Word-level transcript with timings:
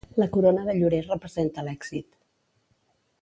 La 0.21 0.27
corona 0.35 0.63
de 0.69 0.73
llorer 0.77 1.01
representa 1.03 1.65
l'èxit. 1.69 2.11